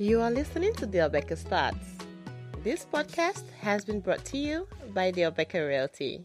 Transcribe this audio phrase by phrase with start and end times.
[0.00, 1.98] You are listening to the Obeka Thoughts.
[2.62, 6.24] This podcast has been brought to you by the Obeka Realty.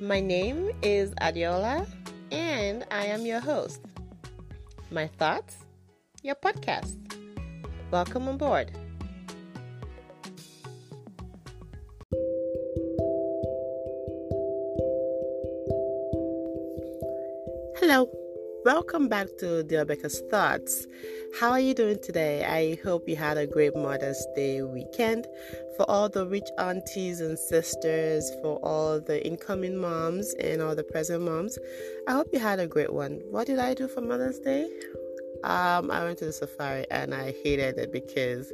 [0.00, 1.86] My name is Adiola,
[2.32, 3.82] and I am your host.
[4.90, 5.58] My thoughts,
[6.24, 6.96] your podcast.
[7.92, 8.72] Welcome on board.
[17.78, 18.10] Hello,
[18.64, 20.88] welcome back to the Rebecca's Thoughts.
[21.40, 22.44] How are you doing today?
[22.44, 25.26] I hope you had a great Mother's Day weekend.
[25.76, 30.84] For all the rich aunties and sisters, for all the incoming moms and all the
[30.84, 31.58] present moms,
[32.06, 33.22] I hope you had a great one.
[33.30, 34.68] What did I do for Mother's Day?
[35.42, 38.52] Um, I went to the safari and I hated it because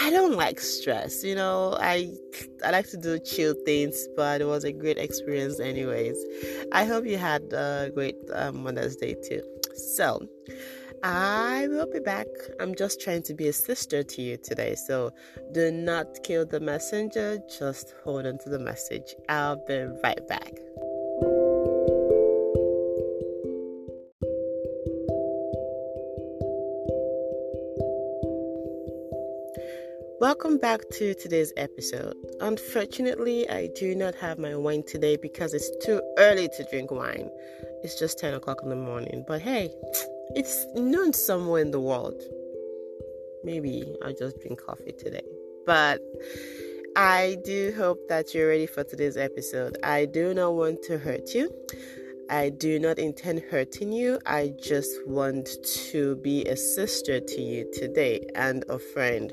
[0.00, 1.22] I don't like stress.
[1.22, 2.10] You know, I
[2.64, 6.16] I like to do chill things, but it was a great experience, anyways.
[6.72, 9.42] I hope you had a great um, Mother's Day too.
[9.74, 10.26] So.
[11.04, 12.26] I will be back.
[12.58, 14.74] I'm just trying to be a sister to you today.
[14.74, 15.12] So
[15.52, 19.14] do not kill the messenger, just hold on to the message.
[19.28, 20.52] I'll be right back.
[30.20, 32.16] Welcome back to today's episode.
[32.40, 37.30] Unfortunately, I do not have my wine today because it's too early to drink wine.
[37.84, 39.24] It's just 10 o'clock in the morning.
[39.28, 39.70] But hey,
[40.34, 42.20] it's noon somewhere in the world.
[43.44, 45.22] Maybe I'll just drink coffee today.
[45.66, 46.00] But
[46.96, 49.76] I do hope that you're ready for today's episode.
[49.82, 51.50] I do not want to hurt you.
[52.30, 54.18] I do not intend hurting you.
[54.26, 55.48] I just want
[55.90, 59.32] to be a sister to you today and a friend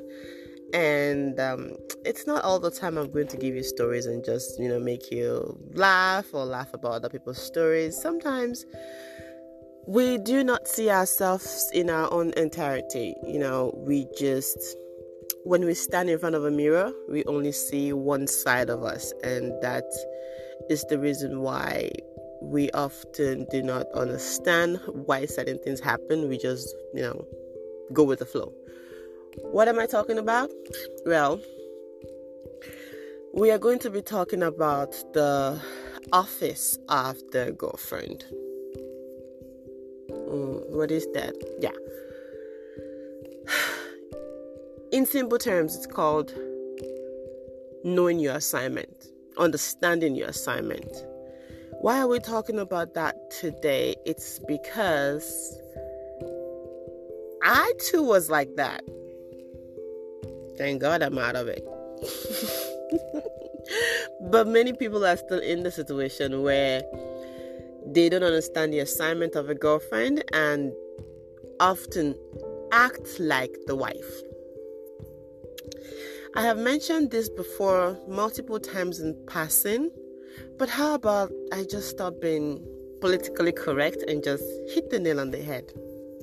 [0.73, 1.71] and um,
[2.03, 4.79] it's not all the time I'm going to give you stories and just you know
[4.79, 7.99] make you laugh or laugh about other people's stories.
[7.99, 8.65] Sometimes
[9.87, 13.15] we do not see ourselves in our own entirety.
[13.25, 14.77] You know, we just
[15.43, 19.13] when we stand in front of a mirror, we only see one side of us,
[19.23, 19.85] and that
[20.69, 21.91] is the reason why
[22.41, 26.27] we often do not understand why certain things happen.
[26.29, 27.25] We just, you know,
[27.93, 28.53] go with the flow.
[29.37, 30.49] What am I talking about?
[31.05, 31.39] Well,
[33.33, 35.61] we are going to be talking about the
[36.11, 38.25] office of the girlfriend.
[40.27, 41.35] Mm, what is that?
[41.59, 41.71] Yeah.
[44.91, 46.33] In simple terms, it's called
[47.83, 51.05] knowing your assignment, understanding your assignment.
[51.81, 53.95] Why are we talking about that today?
[54.05, 55.59] It's because
[57.43, 58.83] I too was like that.
[60.57, 61.63] Thank God I'm out of it.
[64.31, 66.81] but many people are still in the situation where
[67.87, 70.73] they don't understand the assignment of a girlfriend and
[71.59, 72.15] often
[72.71, 74.21] act like the wife.
[76.35, 79.89] I have mentioned this before multiple times in passing,
[80.57, 82.65] but how about I just stop being
[82.99, 85.71] politically correct and just hit the nail on the head?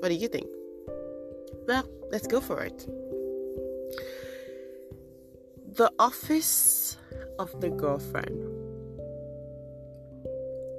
[0.00, 0.48] What do you think?
[1.66, 2.86] Well, let's go for it.
[5.76, 6.98] The office
[7.38, 8.61] of the girlfriend.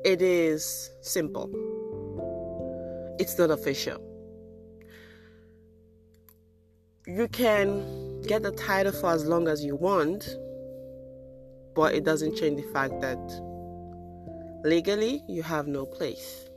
[0.04, 1.50] It is simple.
[3.20, 4.02] It's not official.
[7.08, 10.28] You can get the title for as long as you want,
[11.74, 13.18] but it doesn't change the fact that
[14.66, 16.50] legally you have no place.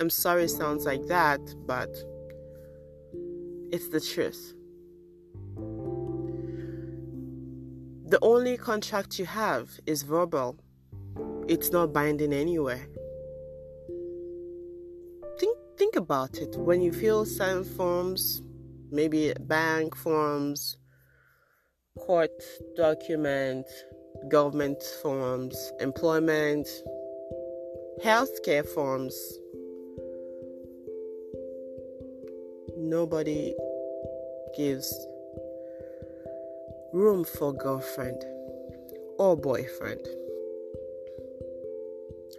[0.00, 1.90] I'm sorry it sounds like that, but
[3.70, 4.54] it's the truth.
[8.06, 10.58] The only contract you have is verbal,
[11.48, 12.86] it's not binding anywhere.
[15.38, 16.56] Think, think about it.
[16.56, 18.42] When you fill certain forms,
[18.90, 20.76] maybe bank forms,
[21.98, 22.30] court
[22.76, 23.66] document,
[24.28, 26.68] government forms, employment,
[28.04, 29.14] healthcare forms,
[32.76, 33.54] nobody
[34.56, 34.92] gives
[36.92, 38.24] room for girlfriend
[39.18, 40.06] or boyfriend.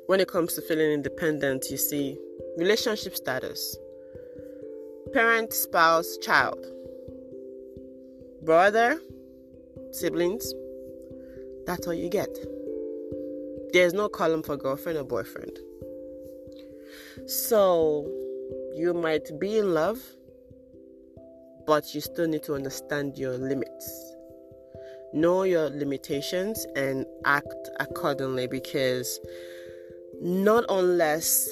[0.09, 2.17] When it comes to feeling independent, you see
[2.57, 3.77] relationship status,
[5.13, 6.65] parent, spouse, child,
[8.41, 8.99] brother,
[9.91, 10.51] siblings.
[11.67, 12.35] That's all you get.
[13.71, 15.59] There's no column for girlfriend or boyfriend.
[17.27, 18.11] So
[18.73, 19.99] you might be in love,
[21.67, 24.15] but you still need to understand your limits
[25.13, 29.19] know your limitations and act accordingly because
[30.21, 31.49] not unless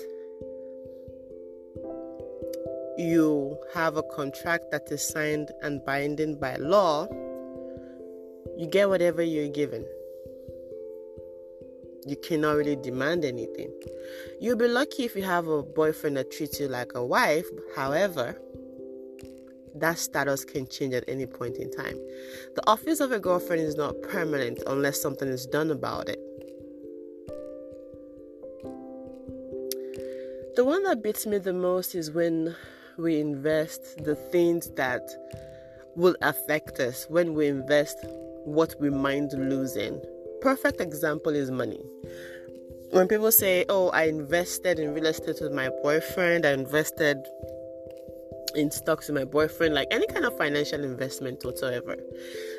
[2.97, 7.07] you have a contract that is signed and binding by law,
[8.57, 9.85] you get whatever you're given.
[12.05, 13.71] You cannot really demand anything.
[14.39, 17.45] You'll be lucky if you have a boyfriend that treats you like a wife.
[17.75, 18.37] However,
[19.75, 21.97] that status can change at any point in time.
[22.55, 26.19] The office of a girlfriend is not permanent unless something is done about it.
[30.57, 32.55] The one that beats me the most is when
[32.97, 35.07] we invest the things that
[35.95, 37.95] will affect us, when we invest
[38.43, 40.01] what we mind losing.
[40.41, 41.85] Perfect example is money.
[42.89, 47.17] When people say, Oh, I invested in real estate with my boyfriend, I invested
[48.55, 51.95] in stocks with my boyfriend, like any kind of financial investment whatsoever.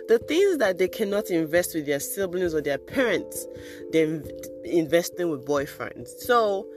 [0.06, 3.44] The things that they cannot invest with their siblings or their parents,
[3.90, 4.22] they're
[4.62, 6.10] investing with boyfriends.
[6.20, 6.68] So,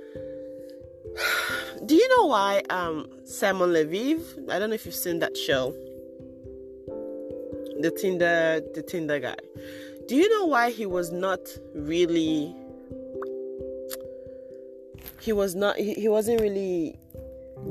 [1.86, 4.50] do you know why um, Simon Leviev?
[4.50, 5.72] I don't know if you've seen that show,
[7.80, 9.36] the Tinder, the Tinder guy.
[10.08, 11.40] Do you know why he was not
[11.74, 12.56] really?
[15.20, 15.78] He was not.
[15.78, 16.98] He, he wasn't really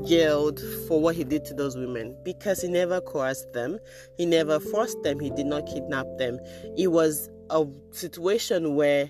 [0.05, 3.77] jailed for what he did to those women because he never coerced them,
[4.17, 6.39] he never forced them, he did not kidnap them.
[6.77, 9.09] It was a situation where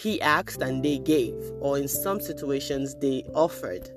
[0.00, 3.88] he asked and they gave, or in some situations they offered.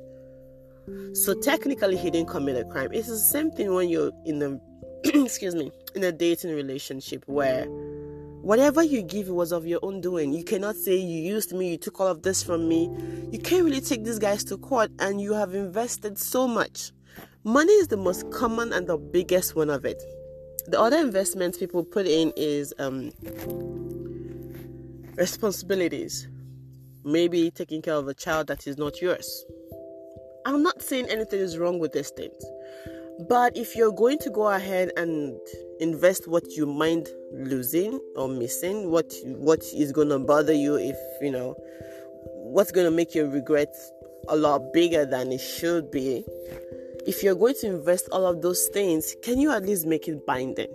[1.14, 2.90] So technically, he didn't commit a crime.
[2.92, 4.60] It's the same thing when you're in a
[5.24, 7.68] excuse me in a dating relationship where
[8.44, 10.34] Whatever you give was of your own doing.
[10.34, 12.90] You cannot say you used me, you took all of this from me.
[13.32, 16.92] You can't really take these guys to court and you have invested so much.
[17.46, 20.04] Money is the most common and the biggest one of it.
[20.68, 23.12] The other investments people put in is um,
[25.16, 26.28] responsibilities.
[27.06, 29.46] Maybe taking care of a child that is not yours.
[30.46, 32.44] I'm not saying anything is wrong with these things.
[33.30, 35.38] But if you're going to go ahead and
[35.80, 40.96] invest what you mind losing or missing, what what is going to bother you if,
[41.22, 41.56] you know,
[42.38, 43.92] what's going to make your regrets
[44.30, 46.26] a lot bigger than it should be.
[47.06, 50.26] If you're going to invest all of those things, can you at least make it
[50.26, 50.72] binding?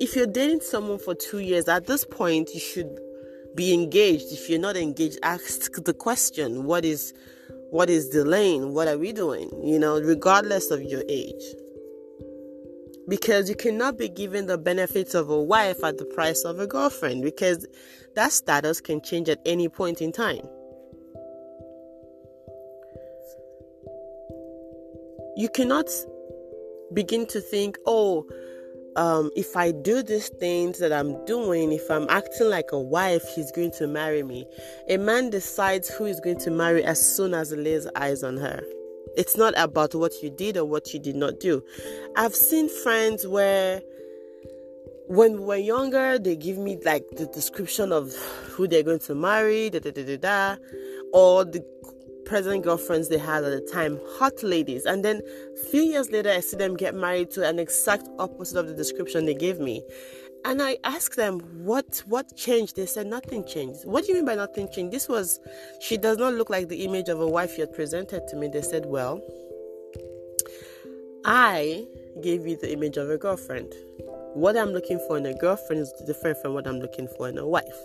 [0.00, 3.00] If you're dating someone for 2 years, at this point you should
[3.58, 4.32] be engaged.
[4.32, 7.12] If you're not engaged, ask the question, what is
[7.70, 8.72] what is delaying?
[8.72, 9.50] What are we doing?
[9.62, 11.42] You know, regardless of your age.
[13.08, 16.66] Because you cannot be given the benefits of a wife at the price of a
[16.68, 17.66] girlfriend, because
[18.14, 20.46] that status can change at any point in time.
[25.36, 25.88] You cannot
[26.94, 28.24] begin to think, oh,
[28.98, 33.22] um, if I do these things that I'm doing, if I'm acting like a wife,
[33.32, 34.44] he's going to marry me.
[34.88, 38.36] A man decides who he's going to marry as soon as he lays eyes on
[38.38, 38.60] her.
[39.16, 41.62] It's not about what you did or what you did not do.
[42.16, 43.80] I've seen friends where
[45.06, 48.12] when we were younger, they give me like the description of
[48.50, 50.56] who they're going to marry, da da da da da,
[51.12, 51.64] or the
[52.28, 54.84] present girlfriends they had at the time, hot ladies.
[54.84, 55.22] And then
[55.54, 58.74] a few years later, I see them get married to an exact opposite of the
[58.74, 59.82] description they gave me.
[60.44, 62.76] And I asked them, what what changed?
[62.76, 63.84] They said nothing changed.
[63.84, 64.92] What do you mean by nothing changed?
[64.92, 65.40] This was
[65.80, 68.48] she does not look like the image of a wife you had presented to me.
[68.48, 69.20] They said, Well,
[71.24, 71.86] I
[72.22, 73.74] gave you the image of a girlfriend.
[74.34, 77.36] What I'm looking for in a girlfriend is different from what I'm looking for in
[77.36, 77.80] a wife.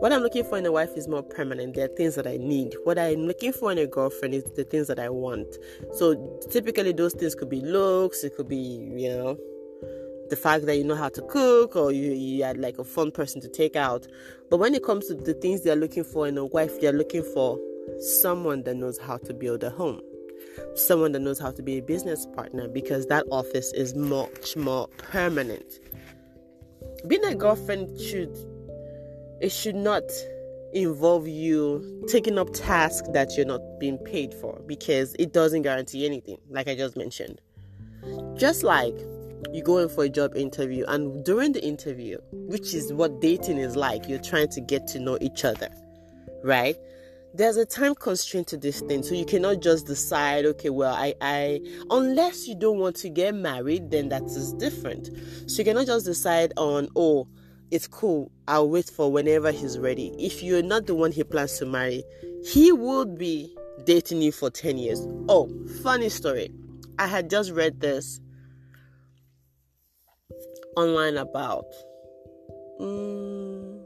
[0.00, 1.74] What I'm looking for in a wife is more permanent.
[1.74, 2.74] There are things that I need.
[2.84, 5.56] What I'm looking for in a girlfriend is the things that I want.
[5.94, 8.56] So typically, those things could be looks, it could be,
[8.96, 9.38] you know,
[10.30, 13.12] the fact that you know how to cook or you, you are like a fun
[13.12, 14.06] person to take out.
[14.50, 17.22] But when it comes to the things they're looking for in a wife, they're looking
[17.22, 17.58] for
[18.00, 20.00] someone that knows how to build a home,
[20.74, 24.88] someone that knows how to be a business partner because that office is much more
[24.98, 25.78] permanent.
[27.06, 28.34] Being a girlfriend should
[29.44, 30.02] it should not
[30.72, 36.06] involve you taking up tasks that you're not being paid for because it doesn't guarantee
[36.06, 37.42] anything, like I just mentioned.
[38.38, 38.96] Just like
[39.52, 43.58] you go in for a job interview, and during the interview, which is what dating
[43.58, 45.68] is like, you're trying to get to know each other,
[46.42, 46.76] right?
[47.34, 51.12] There's a time constraint to this thing, so you cannot just decide, okay, well, I,
[51.20, 51.60] I,
[51.90, 55.10] unless you don't want to get married, then that is different.
[55.50, 57.28] So you cannot just decide on, oh,
[57.74, 58.30] it's cool.
[58.46, 60.14] I'll wait for whenever he's ready.
[60.16, 62.04] If you're not the one he plans to marry,
[62.46, 63.52] he would be
[63.84, 65.04] dating you for 10 years.
[65.28, 65.50] Oh,
[65.82, 66.52] funny story.
[67.00, 68.20] I had just read this
[70.76, 71.64] online about
[72.80, 73.84] mm,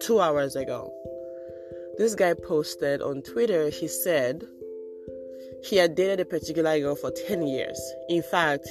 [0.00, 0.92] two hours ago.
[1.96, 4.42] This guy posted on Twitter, he said
[5.62, 7.80] he had dated a particular girl for 10 years.
[8.08, 8.68] In fact,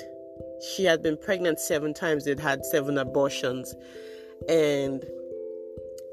[0.76, 3.74] she had been pregnant seven times, they'd had seven abortions.
[4.50, 5.04] And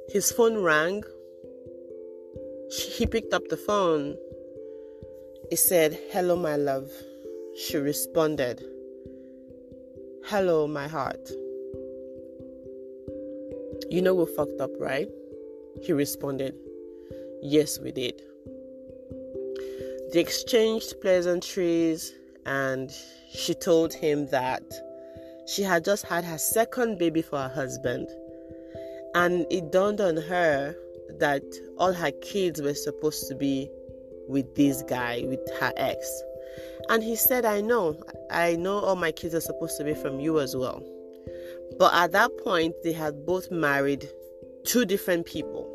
[0.09, 1.05] his phone rang.
[2.71, 4.17] He picked up the phone.
[5.51, 6.91] He said, Hello, my love.
[7.57, 8.65] She responded,
[10.27, 11.31] Hello, my heart.
[13.91, 15.09] You know we fucked up, right?
[15.83, 16.55] He responded,
[17.43, 18.23] Yes, we did.
[20.13, 22.13] They exchanged pleasantries,
[22.47, 22.91] and
[23.33, 24.63] she told him that
[25.51, 28.09] she had just had her second baby for her husband.
[29.15, 30.77] And it dawned on her
[31.19, 31.43] that
[31.77, 33.69] all her kids were supposed to be
[34.29, 36.23] with this guy, with her ex.
[36.89, 40.21] And he said, I know, I know all my kids are supposed to be from
[40.21, 40.83] you as well.
[41.79, 44.09] But at that point, they had both married
[44.65, 45.67] two different people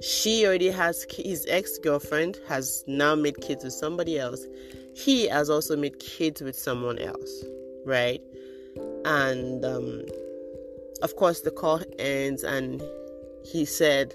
[0.00, 4.46] she already has his ex-girlfriend has now made kids with somebody else
[4.94, 7.44] he has also made kids with someone else
[7.84, 8.20] right
[9.04, 10.02] and um,
[11.02, 12.82] of course the call ends and
[13.44, 14.14] he said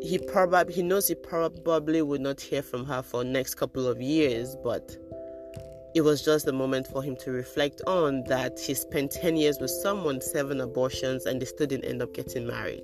[0.00, 4.00] he probably he knows he probably would not hear from her for next couple of
[4.00, 4.96] years but
[5.94, 9.58] it was just a moment for him to reflect on that he spent 10 years
[9.60, 12.82] with someone seven abortions and they still didn't end up getting married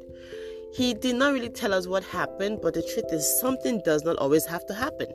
[0.72, 4.16] he did not really tell us what happened, but the truth is, something does not
[4.18, 5.08] always have to happen.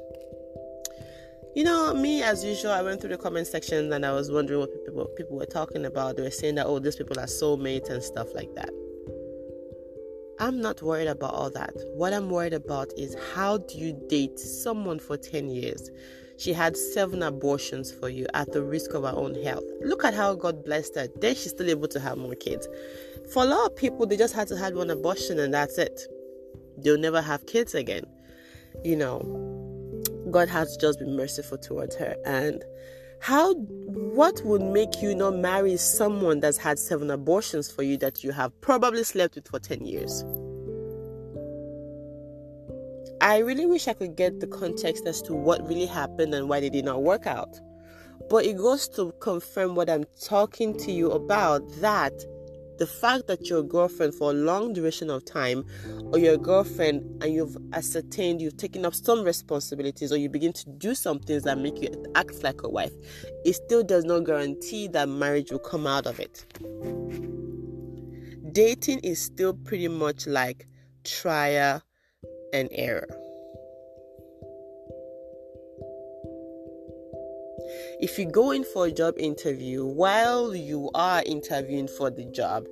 [1.56, 4.60] You know, me as usual, I went through the comment section and I was wondering
[4.60, 6.18] what people what people were talking about.
[6.18, 8.72] They were saying that oh, these people are soulmates and stuff like that.
[10.40, 11.74] I'm not worried about all that.
[11.94, 15.92] What I'm worried about is how do you date someone for 10 years?
[16.38, 19.64] She had seven abortions for you at the risk of her own health.
[19.82, 21.08] Look at how God blessed her.
[21.22, 22.68] Then she's still able to have more kids.
[23.32, 26.02] For a lot of people, they just had to have one abortion and that's it.
[26.80, 28.04] They'll never have kids again.
[28.84, 29.53] You know,
[30.34, 32.16] God has just been merciful towards her.
[32.26, 32.64] And
[33.22, 38.24] how, what would make you not marry someone that's had seven abortions for you that
[38.24, 40.24] you have probably slept with for 10 years?
[43.22, 46.60] I really wish I could get the context as to what really happened and why
[46.60, 47.58] they did not work out.
[48.30, 52.14] But it goes to confirm what I'm talking to you about that
[52.78, 55.66] the fact that your girlfriend for a long duration of time
[56.12, 60.70] or your girlfriend and you've ascertained you've taken up some responsibilities or you begin to
[60.72, 62.94] do some things that make you act like a wife
[63.46, 66.46] it still does not guarantee that marriage will come out of it.
[68.52, 70.68] Dating is still pretty much like
[71.04, 71.82] trial
[72.54, 73.08] and error
[78.04, 82.68] if you go in for a job interview while you are interviewing for the job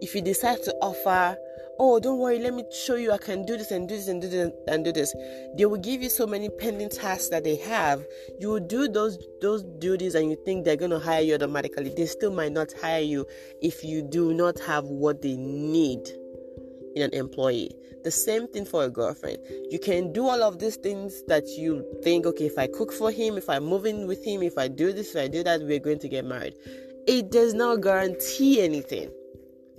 [0.00, 1.36] if you decide to offer
[1.80, 4.22] oh don't worry let me show you i can do this and do this and
[4.22, 5.12] do this and do this
[5.56, 8.04] they will give you so many pending tasks that they have.
[8.38, 11.92] You will do those those duties and you think they're going to hire you automatically.
[11.96, 13.26] They still might not hire you
[13.62, 16.10] if you do not have what they need
[16.96, 17.70] in an employee.
[18.02, 19.38] The same thing for a girlfriend.
[19.70, 23.10] You can do all of these things that you think, okay, if I cook for
[23.12, 25.60] him, if I move in with him, if I do this, if I do that,
[25.60, 26.54] we're going to get married.
[27.06, 29.10] It does not guarantee anything.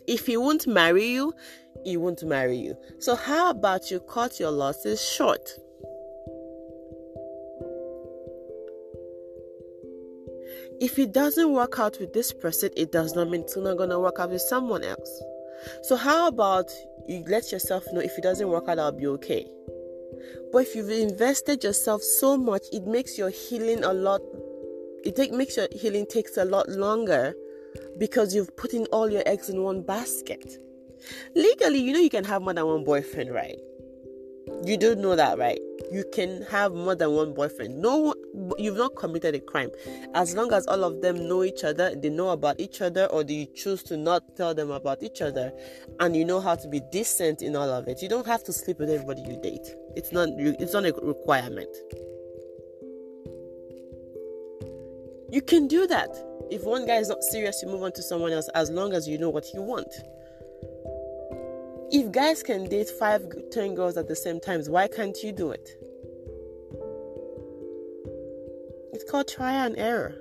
[0.08, 1.34] If he won't marry you,
[1.84, 2.78] he won't marry you.
[3.00, 5.50] So, how about you cut your losses short?
[10.80, 13.90] If it doesn't work out with this person, it does not mean it's not going
[13.90, 15.24] to work out with someone else.
[15.84, 16.70] So, how about
[17.08, 19.46] you let yourself know if it doesn't work out, I'll be okay.
[20.52, 24.22] But if you've invested yourself so much, it makes your healing a lot.
[25.04, 27.34] It take, makes your healing takes a lot longer
[27.98, 30.58] because you've put in all your eggs in one basket.
[31.36, 33.58] Legally, you know you can have more than one boyfriend, right?
[34.64, 35.60] You do know that, right?
[35.91, 37.82] You can have more than one boyfriend.
[37.82, 38.13] No,
[38.58, 39.72] you've not committed a crime.
[40.13, 43.24] As long as all of them know each other, they know about each other, or
[43.24, 45.51] you choose to not tell them about each other,
[46.00, 48.01] and you know how to be decent in all of it.
[48.01, 49.75] You don't have to sleep with everybody you date.
[49.96, 50.29] It's not.
[50.38, 51.70] It's not a requirement.
[55.29, 56.10] You can do that.
[56.50, 59.08] If one guy is not serious, you move on to someone else as long as
[59.08, 59.94] you know what you want.
[61.89, 65.51] If guys can date five, ten girls at the same time, why can't you do
[65.51, 65.70] it?
[68.94, 70.15] It's called trial and error.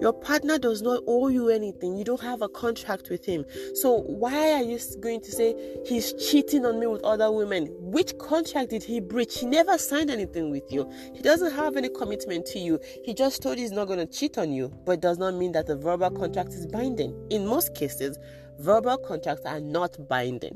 [0.00, 1.96] Your partner does not owe you anything.
[1.96, 3.44] You don't have a contract with him.
[3.74, 5.54] So why are you going to say
[5.86, 7.68] he's cheating on me with other women?
[7.78, 9.38] Which contract did he breach?
[9.38, 10.90] He never signed anything with you.
[11.14, 12.80] He doesn't have any commitment to you.
[13.04, 15.34] He just told you he's not going to cheat on you, but it does not
[15.34, 17.14] mean that the verbal contract is binding.
[17.30, 18.18] In most cases,
[18.58, 20.54] verbal contracts are not binding.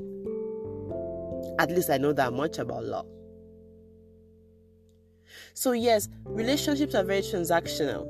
[1.59, 3.05] At least I know that much about law.
[5.53, 8.07] So, yes, relationships are very transactional.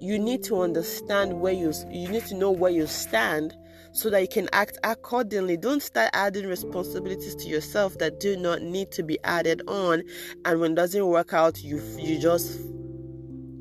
[0.00, 3.56] You need to understand where you you need to know where you stand
[3.92, 5.56] so that you can act accordingly.
[5.56, 10.04] Don't start adding responsibilities to yourself that do not need to be added on
[10.44, 12.60] and when it doesn't work out you you just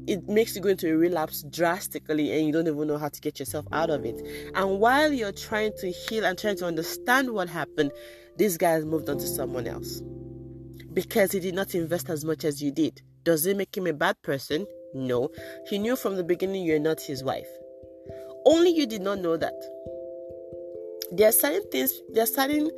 [0.08, 3.22] it makes you go into a relapse drastically and you don't even know how to
[3.22, 4.20] get yourself out of it.
[4.56, 7.92] And while you're trying to heal and trying to understand what happened,
[8.38, 10.02] this guy has moved on to someone else
[10.94, 13.02] because he did not invest as much as you did.
[13.24, 14.66] Does it make him a bad person?
[14.94, 15.30] No.
[15.70, 17.50] He knew from the beginning you're not his wife.
[18.46, 19.54] Only you did not know that.
[21.12, 22.72] There are certain things, there are certain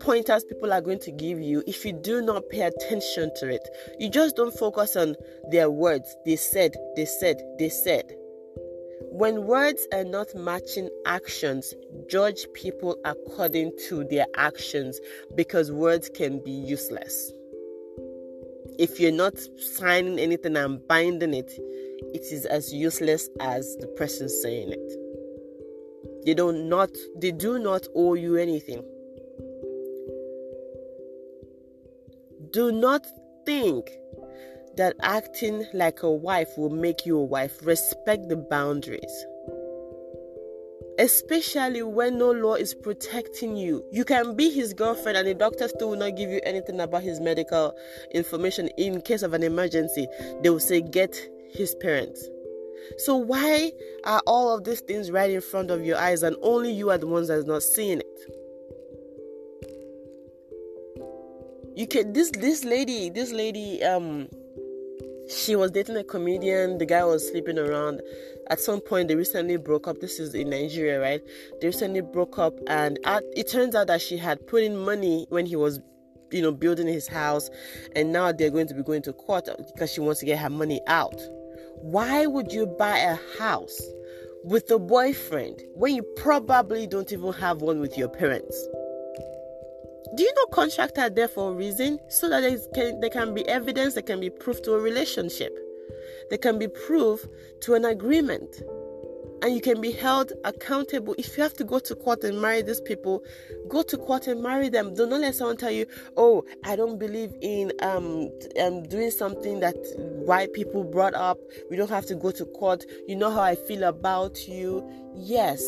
[0.00, 3.68] pointers people are going to give you if you do not pay attention to it.
[3.98, 5.14] You just don't focus on
[5.50, 6.16] their words.
[6.24, 8.14] They said, they said, they said.
[9.12, 11.74] When words are not matching actions,
[12.08, 15.00] judge people according to their actions
[15.34, 17.32] because words can be useless.
[18.78, 21.50] If you're not signing anything and binding it,
[22.14, 26.24] it is as useless as the person saying it.
[26.24, 28.82] They do not they do not owe you anything.
[32.52, 33.06] Do not
[33.46, 33.90] think
[34.76, 37.64] that acting like a wife will make you a wife.
[37.64, 39.26] Respect the boundaries.
[40.98, 43.84] Especially when no law is protecting you.
[43.92, 47.02] You can be his girlfriend, and the doctor still will not give you anything about
[47.02, 47.74] his medical
[48.12, 50.06] information in case of an emergency.
[50.42, 51.16] They will say, Get
[51.52, 52.28] his parents.
[52.98, 53.72] So, why
[54.04, 56.98] are all of these things right in front of your eyes, and only you are
[56.98, 58.39] the ones that's not seeing it?
[61.80, 64.28] You can this this lady this lady um
[65.30, 66.78] she was dating a comedian.
[66.78, 68.02] The guy was sleeping around.
[68.48, 70.00] At some point they recently broke up.
[70.00, 71.22] This is in nigeria right?
[71.60, 75.26] They recently broke up and at, it turns out that she had put in money
[75.30, 75.80] when he was
[76.30, 77.48] you know building his house
[77.96, 80.50] and now they're going to be going to court because she wants to get her
[80.50, 81.18] money out.
[81.76, 83.80] Why would you buy a house
[84.44, 88.68] with a boyfriend when you probably don't even have one with your parents
[90.16, 91.98] do you know contracts are there for a reason?
[92.08, 95.56] So that there can, there can be evidence, there can be proof to a relationship,
[96.30, 97.26] there can be proof
[97.62, 98.62] to an agreement,
[99.42, 101.14] and you can be held accountable.
[101.16, 103.22] If you have to go to court and marry these people,
[103.68, 104.94] go to court and marry them.
[104.94, 109.60] Do not let someone tell you, "Oh, I don't believe in um, um doing something
[109.60, 109.76] that
[110.26, 111.38] white people brought up.
[111.70, 112.84] We don't have to go to court.
[113.06, 115.62] You know how I feel about you." Yes,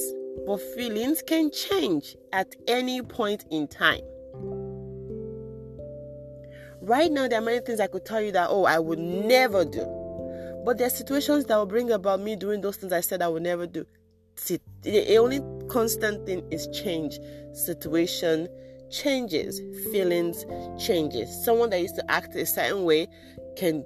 [0.46, 4.02] but feelings can change at any point in time.
[6.82, 9.64] Right now, there are many things I could tell you that, oh, I would never
[9.64, 9.86] do.
[10.64, 13.28] But there are situations that will bring about me doing those things I said I
[13.28, 13.86] would never do.
[14.34, 17.20] See, the only constant thing is change.
[17.52, 18.48] Situation
[18.90, 19.60] changes,
[19.92, 20.44] feelings
[20.76, 21.44] changes.
[21.44, 23.06] Someone that used to act a certain way
[23.56, 23.84] can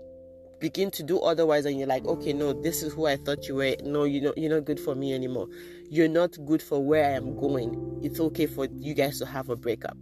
[0.58, 3.56] begin to do otherwise and you're like okay no this is who i thought you
[3.56, 5.46] were no you know you're not good for me anymore
[5.90, 9.50] you're not good for where i am going it's okay for you guys to have
[9.50, 9.94] a breakup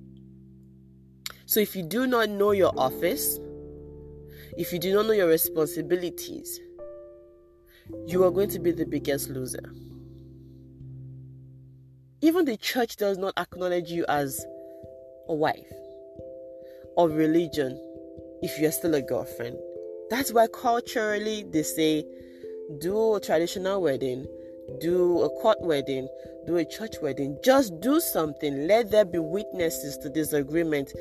[1.47, 3.39] so if you do not know your office,
[4.57, 6.61] if you do not know your responsibilities,
[8.07, 9.73] you are going to be the biggest loser.
[12.23, 14.45] Even the church does not acknowledge you as
[15.29, 15.73] a wife
[16.97, 17.79] of religion
[18.43, 19.59] if you're still a girlfriend.
[20.09, 22.05] That's why culturally they say
[22.79, 24.27] do a traditional wedding,
[24.81, 26.09] do a court wedding,
[26.47, 27.39] do a church wedding.
[27.43, 28.67] Just do something.
[28.67, 30.93] Let there be witnesses to this agreement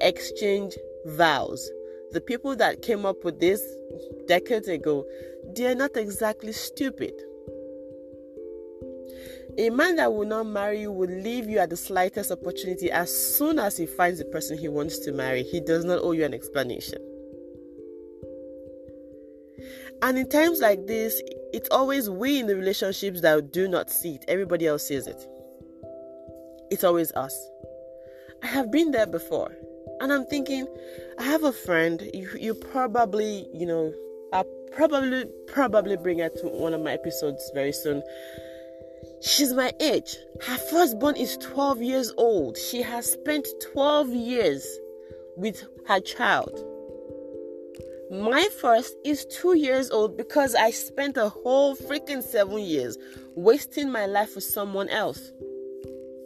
[0.00, 1.70] exchange vows.
[2.12, 3.62] The people that came up with this
[4.26, 5.04] decades ago,
[5.54, 7.12] they're not exactly stupid.
[9.58, 13.12] A man that will not marry you will leave you at the slightest opportunity as
[13.12, 15.42] soon as he finds the person he wants to marry.
[15.42, 16.98] He does not owe you an explanation.
[20.02, 21.20] And in times like this,
[21.52, 24.24] it's always we in the relationships that do not see it.
[24.28, 25.26] Everybody else sees it.
[26.70, 27.36] It's always us.
[28.42, 29.54] I have been there before.
[30.00, 30.66] And I'm thinking,
[31.18, 33.92] I have a friend, you, you probably, you know,
[34.32, 38.02] I'll probably, probably bring her to one of my episodes very soon.
[39.20, 40.16] She's my age.
[40.42, 42.56] Her firstborn is 12 years old.
[42.56, 44.66] She has spent 12 years
[45.36, 46.64] with her child.
[48.10, 52.96] My first is two years old because I spent a whole freaking seven years
[53.36, 55.30] wasting my life with someone else.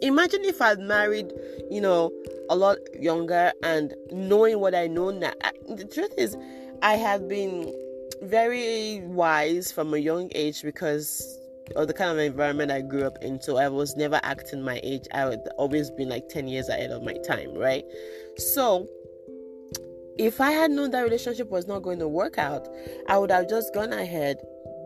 [0.01, 1.31] Imagine if I'd married,
[1.69, 2.11] you know,
[2.49, 5.33] a lot younger and knowing what I know now.
[5.67, 6.37] The truth is,
[6.81, 7.73] I have been
[8.21, 11.39] very wise from a young age because
[11.75, 13.41] of the kind of environment I grew up in.
[13.41, 15.07] So I was never acting my age.
[15.13, 17.83] I would always been like 10 years ahead of my time, right?
[18.37, 18.87] So
[20.17, 22.67] if I had known that relationship was not going to work out,
[23.07, 24.37] I would have just gone ahead,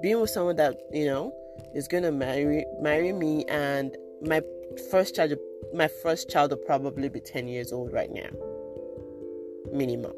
[0.02, 1.34] being with someone that, you know,
[1.76, 4.42] is gonna marry marry me and my
[4.92, 5.34] first child
[5.74, 8.30] my first child will probably be 10 years old right now.
[9.72, 10.14] Minimum.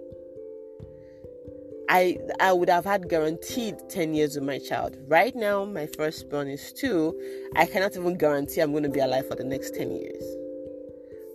[1.90, 4.98] I I would have had guaranteed 10 years with my child.
[5.08, 7.20] Right now, my firstborn is two.
[7.56, 10.24] I cannot even guarantee I'm going to be alive for the next 10 years.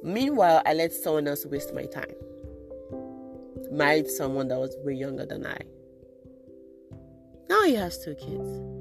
[0.02, 2.14] Meanwhile, I let someone else waste my time.
[3.70, 5.58] Married someone that was way younger than I.
[7.50, 8.75] Now he has two kids.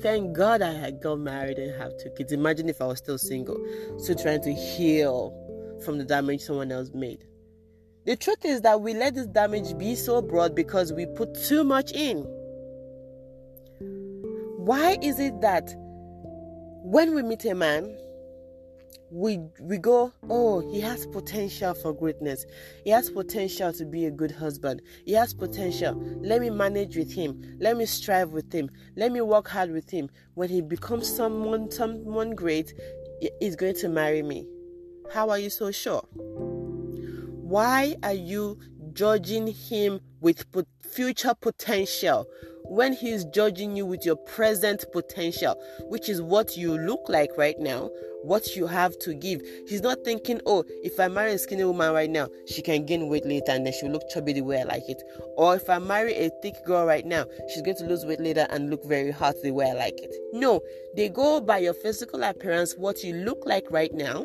[0.00, 2.32] Thank God I had got married and have two kids.
[2.32, 3.58] Imagine if I was still single,
[3.98, 5.32] still trying to heal
[5.84, 7.24] from the damage someone else made.
[8.04, 11.64] The truth is that we let this damage be so broad because we put too
[11.64, 12.18] much in.
[14.58, 17.96] Why is it that when we meet a man,
[19.16, 22.44] we we go, oh, he has potential for greatness.
[22.84, 24.82] He has potential to be a good husband.
[25.06, 25.94] He has potential.
[26.20, 27.56] Let me manage with him.
[27.58, 28.68] Let me strive with him.
[28.94, 30.10] Let me work hard with him.
[30.34, 32.74] When he becomes someone someone great,
[33.40, 34.46] he's going to marry me.
[35.10, 36.02] How are you so sure?
[36.12, 38.58] Why are you
[38.92, 40.44] judging him with
[40.82, 42.26] future potential
[42.68, 45.54] when he's judging you with your present potential,
[45.88, 47.90] which is what you look like right now,
[48.26, 49.40] what you have to give?
[49.68, 53.08] He's not thinking, oh, if I marry a skinny woman right now, she can gain
[53.08, 55.02] weight later and then she'll look chubby the way I like it.
[55.36, 58.46] Or if I marry a thick girl right now, she's going to lose weight later
[58.50, 60.14] and look very hot the way I like it.
[60.32, 60.60] No,
[60.96, 64.24] they go by your physical appearance, what you look like right now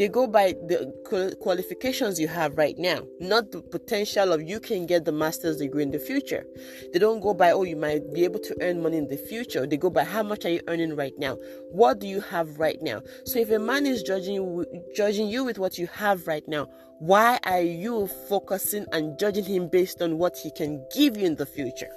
[0.00, 4.86] they go by the qualifications you have right now, not the potential of you can
[4.86, 6.46] get the master's degree in the future.
[6.94, 9.66] They don't go by, oh, you might be able to earn money in the future.
[9.66, 11.36] They go by how much are you earning right now?
[11.70, 13.02] What do you have right now?
[13.26, 14.64] So if a man is judging you,
[14.96, 19.68] judging you with what you have right now, why are you focusing and judging him
[19.68, 21.90] based on what he can give you in the future?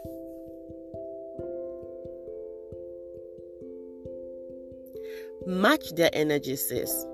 [5.46, 7.06] Match their energy, sis.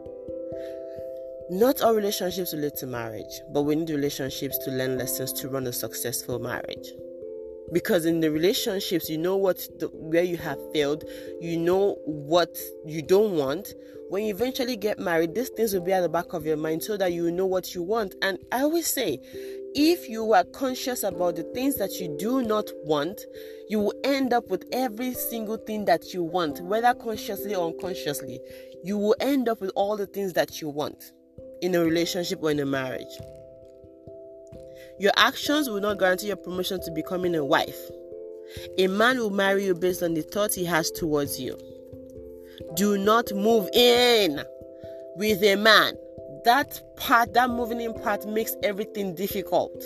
[1.51, 5.49] Not all relationships will lead to marriage, but we need relationships to learn lessons to
[5.49, 6.91] run a successful marriage.
[7.73, 11.05] Because in the relationships, you know what the, where you have failed,
[11.41, 13.73] you know what you don't want.
[14.09, 16.83] When you eventually get married, these things will be at the back of your mind
[16.83, 18.13] so that you know what you want.
[18.21, 19.17] And I always say,
[19.73, 23.21] if you are conscious about the things that you do not want,
[23.69, 28.39] you will end up with every single thing that you want, whether consciously or unconsciously.
[28.83, 31.11] You will end up with all the things that you want
[31.61, 33.19] in a relationship or in a marriage.
[34.99, 37.79] Your actions will not guarantee your promotion to becoming a wife.
[38.77, 41.57] A man will marry you based on the thoughts he has towards you.
[42.75, 44.41] Do not move in
[45.15, 45.93] with a man.
[46.45, 49.83] That part, that moving in part, makes everything difficult.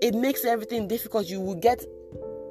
[0.00, 1.26] It makes everything difficult.
[1.26, 1.84] You will get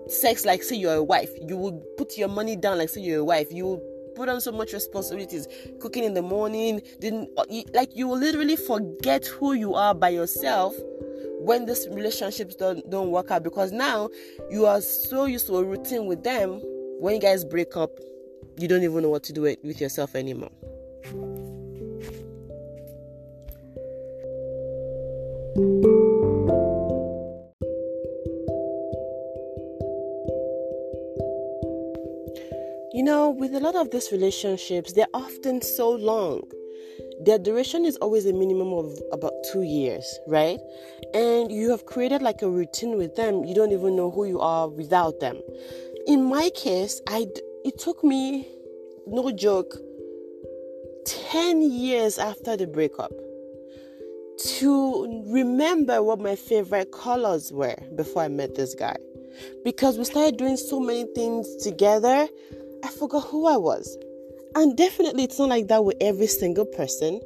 [0.08, 1.32] sex like say you're a wife.
[1.48, 3.52] You will put your money down like say you're a wife.
[3.52, 5.48] You will put on so much responsibilities.
[5.80, 10.10] Cooking in the morning didn't uh, like you will literally forget who you are by
[10.10, 10.76] yourself
[11.40, 13.44] when these relationships don't, don't work out.
[13.44, 14.10] Because now
[14.50, 16.62] you are so used to a routine with them.
[17.00, 17.92] When you guys break up
[18.58, 20.52] you don't even know what to do with yourself anymore
[33.56, 36.42] a lot of these relationships, they're often so long.
[37.24, 40.60] Their duration is always a minimum of about two years, right?
[41.14, 43.46] And you have created like a routine with them.
[43.46, 45.40] You don't even know who you are without them.
[46.08, 47.28] In my case, I
[47.64, 48.48] it took me,
[49.08, 49.76] no joke,
[51.06, 53.12] 10 years after the breakup
[54.38, 58.98] to remember what my favorite colors were before I met this guy.
[59.64, 62.28] Because we started doing so many things together
[62.86, 63.98] I forgot who I was.
[64.54, 67.20] And definitely, it's not like that with every single person,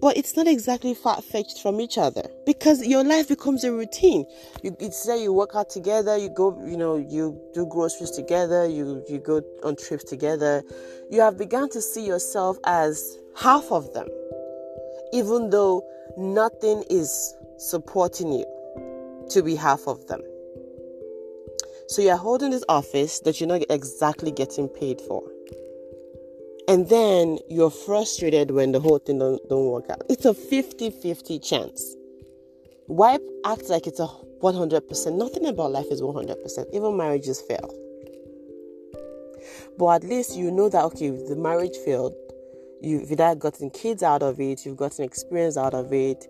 [0.00, 4.24] but it's not exactly far fetched from each other because your life becomes a routine.
[4.62, 9.04] You say you work out together, you go, you know, you do groceries together, you
[9.08, 10.62] you go on trips together.
[11.10, 14.06] You have begun to see yourself as half of them,
[15.12, 15.82] even though
[16.16, 18.46] nothing is supporting you
[19.30, 20.22] to be half of them.
[21.88, 25.22] So you're holding this office that you're not exactly getting paid for.
[26.66, 30.02] And then you're frustrated when the whole thing don't, don't work out.
[30.08, 31.94] It's a 50 50 chance.
[32.86, 34.08] Why act like it's a
[34.40, 35.16] 100%?
[35.16, 36.66] Nothing about life is 100%.
[36.72, 37.74] Even marriages fail.
[39.78, 42.14] But at least you know that, okay, the marriage failed,
[42.80, 46.26] you've either gotten kids out of it, you've gotten experience out of it,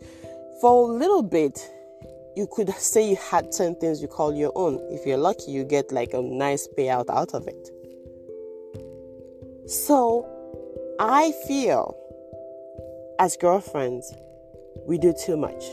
[0.60, 1.60] For a little bit,
[2.36, 4.80] you could say you had 10 things you call your own.
[4.90, 7.70] If you're lucky, you get like a nice payout out of it.
[9.68, 10.28] So,
[11.00, 11.96] I feel
[13.18, 14.12] as girlfriends,
[14.86, 15.64] we do too much.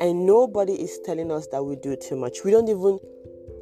[0.00, 2.44] And nobody is telling us that we do too much.
[2.44, 2.98] We don't even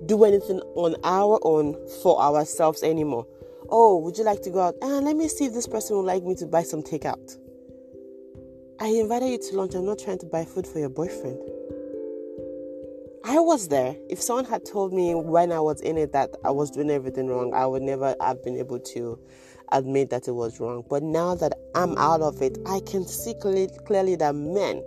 [0.06, 3.26] do anything on our own for ourselves anymore.
[3.68, 4.74] Oh, would you like to go out?
[4.82, 7.36] Ah, let me see if this person would like me to buy some takeout.
[8.80, 9.74] I invited you to lunch.
[9.74, 11.38] I'm not trying to buy food for your boyfriend.
[13.24, 13.96] I was there.
[14.08, 17.26] If someone had told me when I was in it that I was doing everything
[17.28, 19.18] wrong, I would never have been able to
[19.72, 20.84] admit that it was wrong.
[20.88, 24.82] But now that I'm out of it, I can see clearly, that men,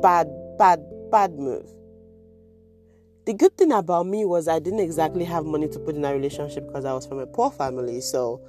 [0.00, 1.70] bad, bad, bad move.
[3.26, 6.12] The good thing about me was I didn't exactly have money to put in a
[6.12, 8.00] relationship because I was from a poor family.
[8.00, 8.40] So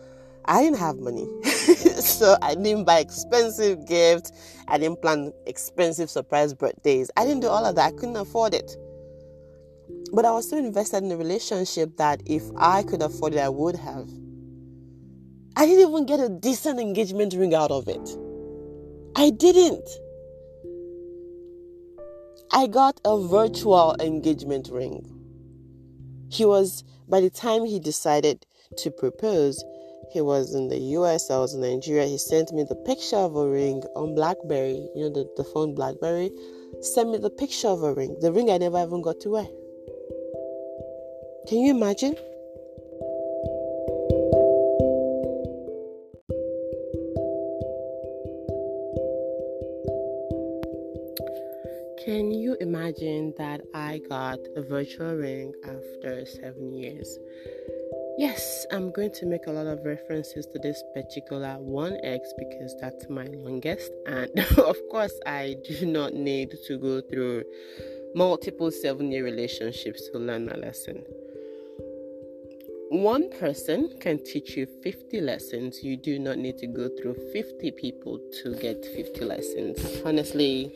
[0.46, 1.28] I didn't have money.
[1.44, 4.32] so I didn't buy expensive gifts.
[4.68, 7.12] I didn't plan expensive surprise birthdays.
[7.16, 7.94] I didn't do all of that.
[7.94, 8.76] I couldn't afford it.
[10.14, 13.50] But I was so invested in the relationship that if I could afford it, I
[13.50, 14.10] would have.
[15.56, 18.18] I didn't even get a decent engagement ring out of it.
[19.16, 19.88] I didn't.
[22.54, 25.06] I got a virtual engagement ring.
[26.30, 28.46] He was, by the time he decided
[28.78, 29.64] to propose,
[30.12, 32.06] he was in the US, I was in Nigeria.
[32.06, 35.74] He sent me the picture of a ring on Blackberry, you know, the, the phone
[35.74, 36.32] Blackberry.
[36.82, 39.48] Sent me the picture of a ring, the ring I never even got to wear.
[41.48, 42.16] Can you imagine?
[52.04, 57.18] Can you imagine that I got a virtual ring after seven years?
[58.18, 63.10] Yes, I'm going to make a lot of references to this particular 1x because that's
[63.10, 67.44] my longest, and of course, I do not need to go through
[68.14, 71.04] multiple seven year relationships to learn a lesson.
[72.90, 75.82] One person can teach you 50 lessons.
[75.82, 80.02] You do not need to go through 50 people to get 50 lessons.
[80.06, 80.74] Honestly,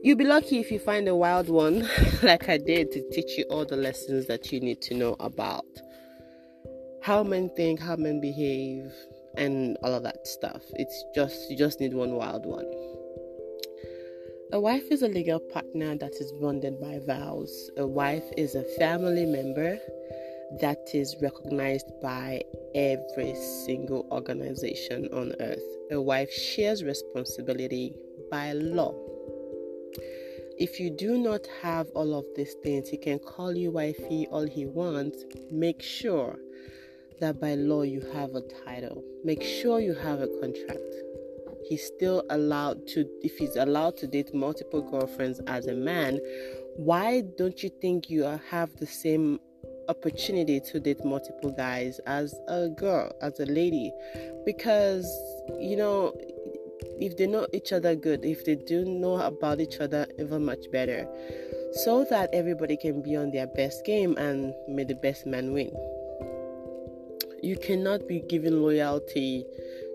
[0.00, 1.88] You'll be lucky if you find a wild one
[2.22, 5.66] like I did to teach you all the lessons that you need to know about
[7.02, 8.92] how men think, how men behave,
[9.36, 10.62] and all of that stuff.
[10.74, 12.66] It's just you just need one wild one.
[14.52, 17.70] A wife is a legal partner that is bonded by vows.
[17.76, 19.78] A wife is a family member
[20.60, 22.40] that is recognized by
[22.74, 25.62] every single organization on earth.
[25.90, 27.94] A wife shares responsibility
[28.30, 28.94] by law.
[30.56, 34.46] If you do not have all of these things, he can call you wifey all
[34.46, 35.24] he wants.
[35.52, 36.38] Make sure
[37.20, 39.04] that by law you have a title.
[39.24, 40.80] Make sure you have a contract.
[41.68, 46.18] He's still allowed to, if he's allowed to date multiple girlfriends as a man,
[46.76, 49.38] why don't you think you have the same
[49.88, 53.92] opportunity to date multiple guys as a girl, as a lady?
[54.46, 55.04] Because,
[55.58, 56.14] you know,
[57.00, 60.70] if they know each other good, if they do know about each other even much
[60.72, 61.06] better,
[61.72, 65.70] so that everybody can be on their best game and may the best man win.
[67.42, 69.44] You cannot be given loyalty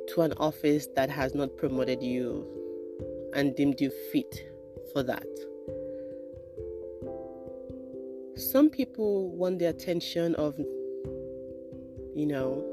[0.09, 2.47] to an office that has not promoted you
[3.35, 4.45] and deemed you fit
[4.91, 5.27] for that.
[8.35, 10.57] Some people want the attention of,
[12.15, 12.72] you know,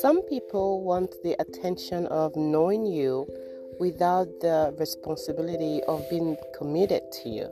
[0.00, 3.26] Some people want the attention of knowing you
[3.80, 7.48] without the responsibility of being committed to you.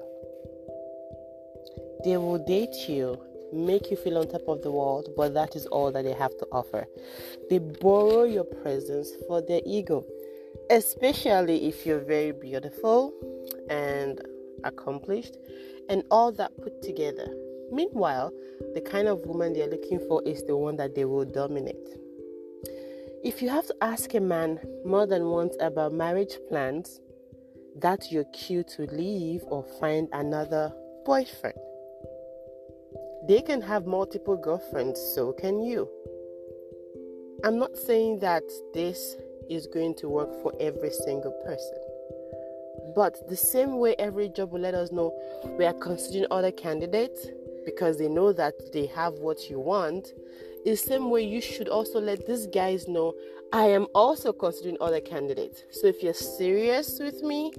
[2.04, 3.20] They will date you,
[3.52, 6.38] make you feel on top of the world, but that is all that they have
[6.38, 6.86] to offer.
[7.50, 10.04] They borrow your presence for their ego,
[10.70, 13.12] especially if you're very beautiful
[13.68, 14.20] and
[14.62, 15.36] accomplished
[15.88, 17.26] and all that put together.
[17.72, 18.32] Meanwhile,
[18.74, 22.05] the kind of woman they're looking for is the one that they will dominate.
[23.26, 27.00] If you have to ask a man more than once about marriage plans,
[27.74, 30.72] that's your cue to leave or find another
[31.04, 31.58] boyfriend.
[33.26, 35.88] They can have multiple girlfriends, so can you.
[37.42, 39.16] I'm not saying that this
[39.50, 41.78] is going to work for every single person.
[42.94, 45.12] But the same way every job will let us know
[45.58, 47.26] we are considering other candidates
[47.64, 50.12] because they know that they have what you want,
[50.66, 53.14] the same way you should also let these guys know
[53.52, 55.62] I am also considering other candidates.
[55.70, 57.52] So if you're serious with me,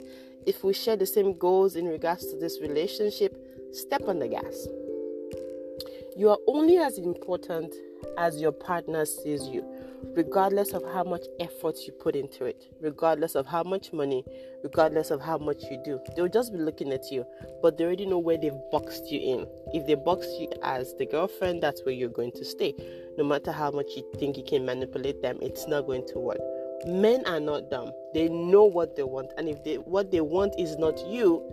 [0.45, 3.33] if we share the same goals in regards to this relationship,
[3.71, 4.67] step on the gas.
[6.17, 7.73] You are only as important
[8.17, 9.63] as your partner sees you,
[10.15, 14.23] regardless of how much effort you put into it, regardless of how much money,
[14.63, 15.99] regardless of how much you do.
[16.15, 17.25] They'll just be looking at you,
[17.61, 19.47] but they already know where they've boxed you in.
[19.73, 22.73] If they box you as the girlfriend, that's where you're going to stay.
[23.17, 26.39] No matter how much you think you can manipulate them, it's not going to work.
[26.85, 27.91] Men are not dumb.
[28.13, 31.43] They know what they want, and if they what they want is not you,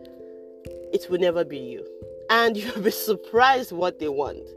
[0.92, 1.86] it will never be you.
[2.30, 4.48] And you'll be surprised what they want.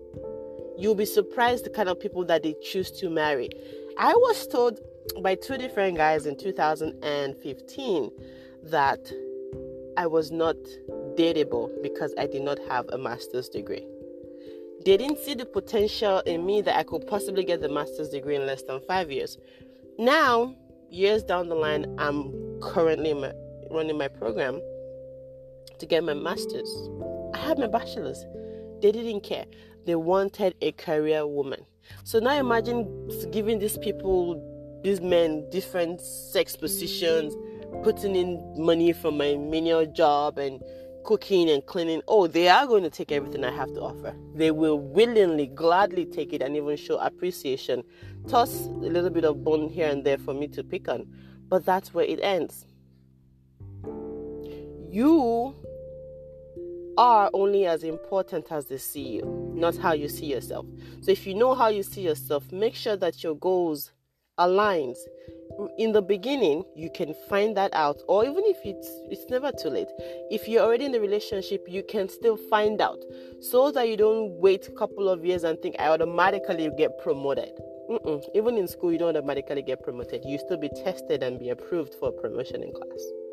[0.78, 3.50] You'll be surprised the kind of people that they choose to marry.
[3.98, 4.80] I was told
[5.22, 8.12] by two different guys in 2015
[8.63, 9.12] that
[9.98, 10.56] I was not
[11.16, 13.88] dateable because I did not have a master's degree.
[14.86, 18.36] They didn't see the potential in me that I could possibly get the master's degree
[18.36, 19.38] in less than five years.
[19.98, 20.56] Now,
[20.92, 23.34] years down the line, I'm currently my,
[23.72, 24.62] running my program
[25.80, 26.70] to get my master's.
[27.34, 28.24] I have my bachelor's.
[28.82, 29.46] They didn't care.
[29.88, 31.65] They wanted a career woman.
[32.04, 34.36] So now imagine giving these people,
[34.84, 37.34] these men, different sex positions,
[37.84, 40.62] putting in money from my menial job and
[41.06, 44.13] cooking and cleaning, oh, they are going to take everything I have to offer.
[44.36, 47.82] They will willingly, gladly take it and even show appreciation.
[48.28, 51.08] Toss a little bit of bone here and there for me to pick on.
[51.47, 52.65] But that's where it ends.
[54.91, 55.56] You
[56.98, 60.66] are only as important as they see you, not how you see yourself.
[61.02, 63.92] So if you know how you see yourself, make sure that your goals
[64.40, 64.98] aligns.
[65.80, 69.70] In the beginning you can find that out or even if it's it's never too
[69.70, 69.88] late.
[70.30, 73.04] If you're already in the relationship you can still find out
[73.42, 77.54] so that you don't wait a couple of years and think i automatically get promoted.
[77.90, 78.22] Mm-mm.
[78.36, 80.24] even in school you don't automatically get promoted.
[80.26, 83.27] You still be tested and be approved for promotion in class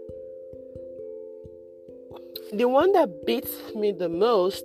[2.52, 4.64] the one that beats me the most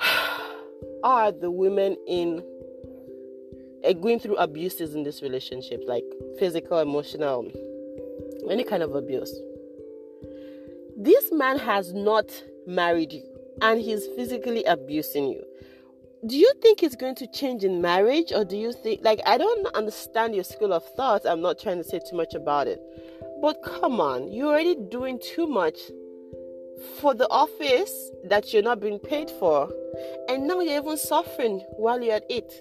[1.02, 2.42] are the women in
[3.86, 6.04] uh, going through abuses in this relationship, like
[6.38, 7.50] physical, emotional,
[8.50, 9.32] any kind of abuse.
[10.96, 12.30] This man has not
[12.66, 13.22] married you
[13.60, 15.42] and he's physically abusing you.
[16.26, 19.38] Do you think it's going to change in marriage, or do you think, like, I
[19.38, 21.24] don't understand your school of thought?
[21.24, 22.80] I'm not trying to say too much about it.
[23.40, 25.78] But come on, you're already doing too much
[27.00, 29.70] for the office that you're not being paid for,
[30.28, 32.52] and now you're even suffering while you're at it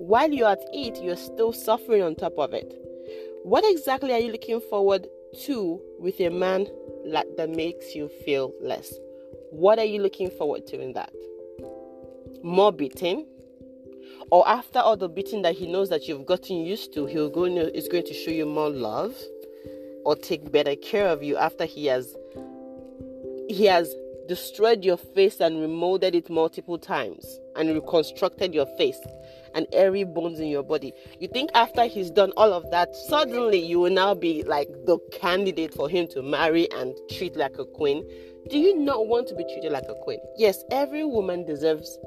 [0.00, 2.74] while you're at it, you're still suffering on top of it.
[3.42, 5.06] What exactly are you looking forward
[5.44, 6.66] to with a man
[7.12, 8.94] that makes you feel less?
[9.50, 11.12] What are you looking forward to in that?
[12.42, 13.26] More beating?
[14.30, 17.44] Or after all the beating that he knows that you've gotten used to, he'll go
[17.44, 19.14] is going to show you more love
[20.06, 22.16] or take better care of you after he has
[23.52, 23.94] he has
[24.28, 29.00] destroyed your face and remolded it multiple times and reconstructed your face
[29.54, 30.92] and every bones in your body.
[31.18, 34.98] You think after he's done all of that, suddenly you will now be like the
[35.10, 38.08] candidate for him to marry and treat like a queen?
[38.48, 40.20] Do you not want to be treated like a queen?
[40.36, 41.98] Yes, every woman deserves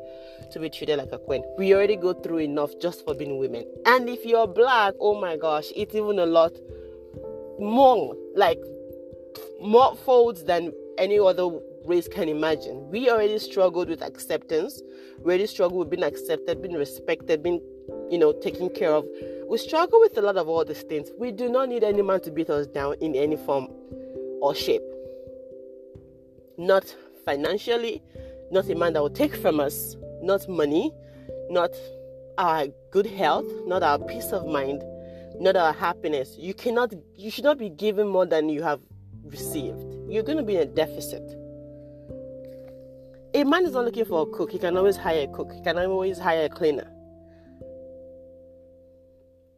[0.52, 1.44] to be treated like a queen.
[1.58, 3.66] We already go through enough just for being women.
[3.86, 6.54] And if you're black, oh my gosh, it's even a lot
[7.60, 8.60] more like
[9.62, 11.50] more folds than any other
[11.86, 12.90] race can imagine.
[12.90, 14.82] We already struggled with acceptance.
[15.20, 17.62] We already struggled with being accepted, being respected, being,
[18.10, 19.06] you know, taken care of.
[19.48, 21.10] We struggle with a lot of all these things.
[21.18, 23.68] We do not need any man to beat us down in any form
[24.42, 24.84] or shape.
[26.58, 28.02] Not financially,
[28.52, 30.92] not a man that will take from us, not money,
[31.50, 31.72] not
[32.38, 34.84] our good health, not our peace of mind,
[35.40, 36.36] not our happiness.
[36.38, 38.80] You cannot you should not be given more than you have
[39.26, 39.93] received.
[40.14, 41.24] You're going to be in a deficit
[43.34, 44.52] a man is not looking for a cook.
[44.52, 45.52] He can always hire a cook.
[45.54, 46.90] He can always hire a cleaner.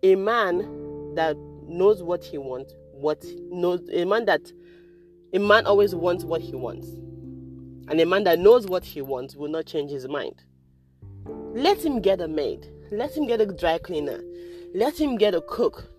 [0.04, 1.36] A man that
[1.68, 4.42] knows what he wants, what knows a man that
[5.34, 6.88] a man always wants what he wants.
[7.88, 10.44] And a man that knows what he wants will not change his mind.
[11.54, 12.68] Let him get a maid.
[12.92, 14.24] Let him get a dry cleaner.
[14.74, 15.90] Let him get a cook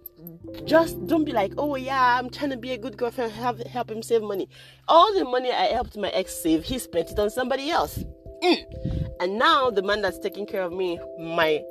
[0.65, 3.91] just don't be like, oh yeah, I'm trying to be a good girlfriend, help, help
[3.91, 4.49] him save money.
[4.89, 8.03] All the money I helped my ex save, he spent it on somebody else.
[8.43, 9.15] Mm.
[9.21, 11.63] And now the man that's taking care of me, my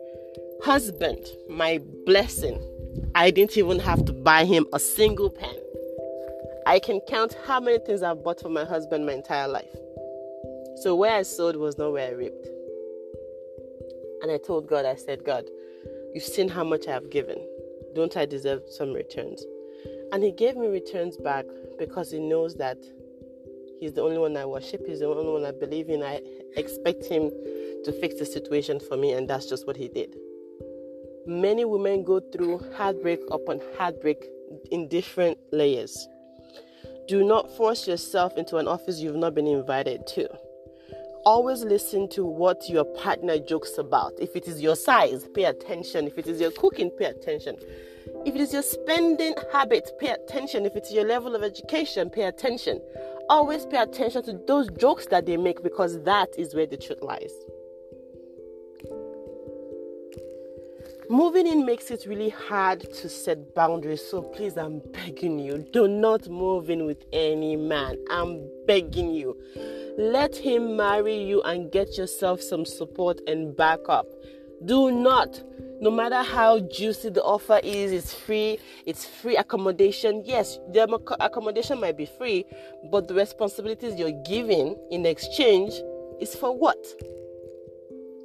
[0.63, 2.61] husband, my blessing,
[3.15, 5.55] I didn't even have to buy him a single pen.
[6.65, 9.75] I can count how many things I've bought for my husband my entire life.
[10.81, 12.47] So where I sowed was not where I reaped.
[14.21, 15.45] And I told God, I said, God,
[16.13, 17.38] you've seen how much I have given
[17.95, 19.43] don't I deserve some returns?
[20.11, 21.45] And he gave me returns back
[21.79, 22.77] because he knows that
[23.79, 26.03] he's the only one I worship, he's the only one I believe in.
[26.03, 26.21] I
[26.55, 27.31] expect him
[27.83, 30.15] to fix the situation for me, and that's just what he did.
[31.25, 34.23] Many women go through heartbreak upon heartbreak
[34.71, 36.07] in different layers.
[37.07, 40.27] Do not force yourself into an office you've not been invited to.
[41.26, 44.13] Always listen to what your partner jokes about.
[44.19, 46.05] If it is your size, pay attention.
[46.05, 47.57] If it is your cooking, pay attention.
[48.26, 50.67] If it is your spending habits, pay attention.
[50.67, 52.80] If it's your level of education, pay attention.
[53.28, 57.01] Always pay attention to those jokes that they make because that is where the truth
[57.01, 57.34] lies.
[61.09, 65.87] Moving in makes it really hard to set boundaries, so please, I'm begging you, do
[65.87, 67.97] not move in with any man.
[68.09, 69.37] I'm begging you.
[69.99, 74.07] Let him marry you and get yourself some support and backup.
[74.65, 75.43] Do not,
[75.79, 80.23] no matter how juicy the offer is, it's free, it's free accommodation.
[80.25, 80.83] Yes, the
[81.19, 82.45] accommodation might be free,
[82.91, 85.73] but the responsibilities you're giving in exchange
[86.19, 86.83] is for what?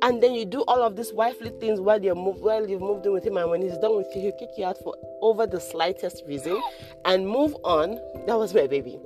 [0.02, 3.06] And then you do all of these wifely things while you're move, while you've moved
[3.06, 5.46] in with him, and when he's done with you, he'll kick you out for over
[5.46, 6.60] the slightest reason
[7.04, 7.96] and move on.
[8.26, 8.98] That was my baby,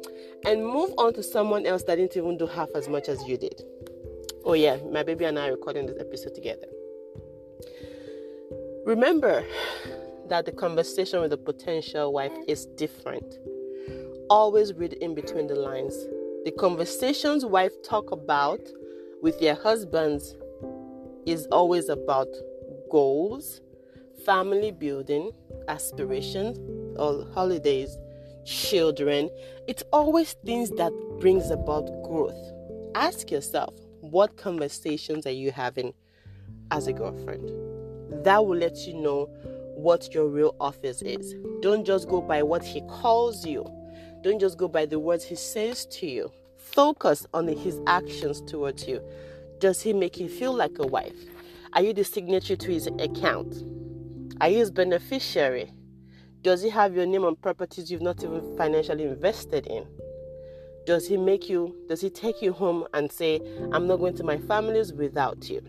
[0.47, 3.37] and move on to someone else that didn't even do half as much as you
[3.37, 3.63] did.
[4.45, 6.67] Oh yeah, my baby and I are recording this episode together.
[8.85, 9.45] Remember
[10.29, 13.39] that the conversation with a potential wife is different.
[14.29, 15.95] Always read in between the lines.
[16.45, 18.61] The conversations wife talk about
[19.23, 20.37] with their husbands
[21.27, 22.29] is always about
[22.91, 23.61] goals,
[24.25, 25.31] family building,
[25.69, 26.59] aspirations,
[26.99, 27.97] or holidays,
[28.45, 29.31] children.
[29.67, 32.53] It's always things that brings about growth.
[32.95, 35.95] Ask yourself, what conversations are you having
[36.71, 37.51] as a girlfriend?
[38.25, 39.29] That will let you know
[39.75, 41.35] what your real office is.
[41.61, 43.65] Don't just go by what he calls you.
[44.23, 46.31] Don't just go by the words he says to you.
[46.57, 49.03] Focus on his actions towards you.
[49.59, 51.17] Does he make you feel like a wife?
[51.73, 53.63] Are you the signatory to his account?
[54.41, 55.73] Are you his beneficiary?
[56.43, 59.87] Does he have your name on properties you've not even financially invested in?
[60.87, 63.41] Does he make you, does he take you home and say,
[63.73, 65.63] I'm not going to my families without you?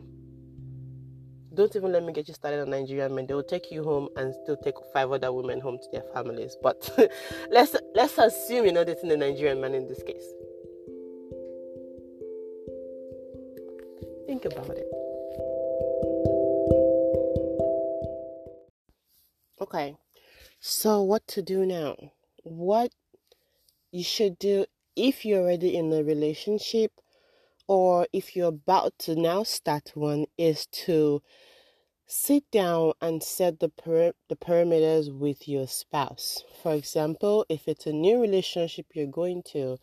[1.54, 3.28] Don't even let me get you started on Nigerian men.
[3.28, 6.58] They will take you home and still take five other women home to their families.
[6.62, 6.90] But
[7.50, 10.26] let's let's assume you're not dating a Nigerian man in this case.
[14.36, 14.86] Think about it.
[19.62, 19.96] Okay,
[20.60, 21.96] so what to do now?
[22.44, 22.92] What
[23.94, 24.66] you should do
[24.98, 26.92] if you're already in a relationship
[27.70, 31.22] or if you're about to now start one is to
[32.06, 36.44] sit down and set the per- the parameters with your spouse.
[36.62, 39.78] For example, if it's a new relationship you're going to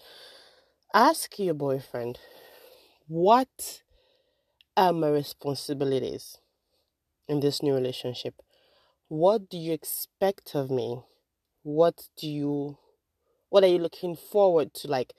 [0.93, 2.19] ask your boyfriend,
[3.09, 3.82] what
[4.77, 6.39] are my responsibilities
[7.29, 8.35] in this new relationship?
[9.09, 11.03] What do you expect of me?
[11.63, 12.79] What do you
[13.51, 15.13] what are you looking forward to like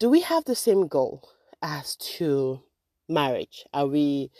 [0.00, 1.28] do we have the same goal
[1.62, 2.62] as to
[3.08, 3.64] marriage?
[3.72, 4.30] Are we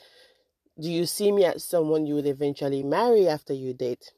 [0.80, 4.11] do you see me as someone you would eventually marry after you date?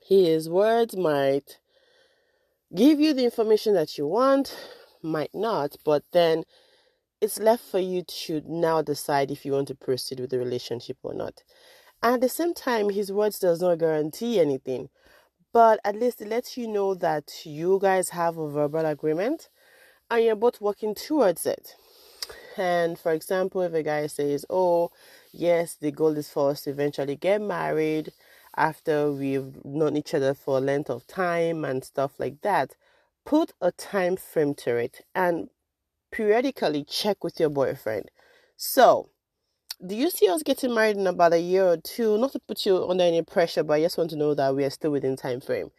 [0.00, 1.58] His words might
[2.74, 4.56] give you the information that you want,
[5.02, 6.44] might not, but then
[7.20, 10.98] it's left for you to now decide if you want to proceed with the relationship
[11.02, 11.42] or not.
[12.02, 14.90] And at the same time, his words does not guarantee anything,
[15.52, 19.48] but at least it lets you know that you guys have a verbal agreement
[20.10, 21.74] and you're both working towards it.
[22.56, 24.90] And for example, if a guy says, Oh,
[25.32, 28.12] yes, the goal is for us to eventually get married
[28.56, 32.74] after we've known each other for a length of time and stuff like that,
[33.24, 35.48] put a time frame to it and
[36.14, 38.08] periodically check with your boyfriend.
[38.56, 39.10] So,
[39.84, 42.16] do you see us getting married in about a year or two?
[42.18, 44.64] Not to put you under any pressure, but I just want to know that we
[44.64, 45.72] are still within time frame.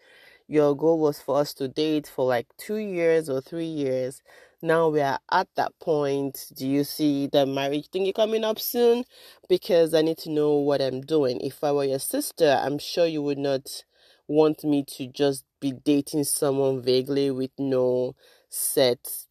[0.50, 4.22] Your goal was for us to date for like two years or three years.
[4.62, 6.52] Now we are at that point.
[6.54, 9.06] Do you see the marriage thing coming up soon?
[9.48, 11.40] Because I need to know what I'm doing.
[11.40, 13.86] If I were your sister, I'm sure you would not
[14.28, 18.16] want me to just be dating someone vaguely with no
[18.50, 19.26] set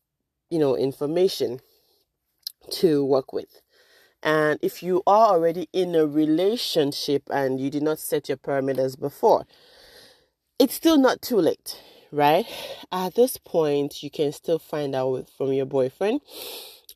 [0.51, 1.61] you know, information
[2.71, 3.61] to work with.
[4.23, 8.99] And if you are already in a relationship and you did not set your parameters
[8.99, 9.45] before,
[10.59, 11.79] it's still not too late,
[12.11, 12.47] right?
[12.91, 16.23] At this point, you can still find out from your boyfriend.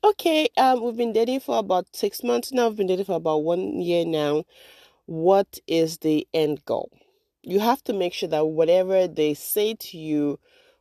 [0.03, 2.69] Okay, um, we've been dating for about six months now.
[2.69, 4.45] We've been dating for about one year now.
[5.05, 6.89] What is the end goal?
[7.43, 10.39] You have to make sure that whatever they say to you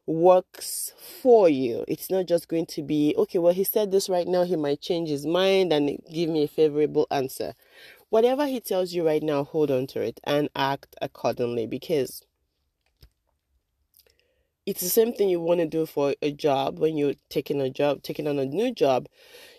[0.09, 0.93] works
[1.23, 1.85] for you.
[1.87, 4.81] It's not just going to be, okay, well, he said this right now, he might
[4.81, 7.55] change his mind and give me a favorable answer.
[8.09, 12.23] Whatever he tells you right now, hold on to it and act accordingly because
[14.65, 17.69] it's the same thing you want to do for a job when you're taking a
[17.69, 19.07] job, taking on a new job.